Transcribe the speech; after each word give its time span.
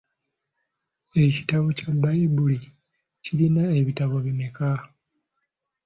Ekitabo 1.25 1.67
kya 1.77 1.91
Bbayibuli 1.95 2.59
kirina 3.23 3.63
ebitabo 3.79 4.15
bimeka? 4.25 4.69